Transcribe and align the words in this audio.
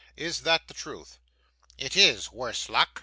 Is 0.17 0.41
that 0.41 0.67
the 0.67 0.73
truth?' 0.73 1.19
'It 1.77 1.95
is, 1.95 2.31
worse 2.31 2.69
luck! 2.69 2.99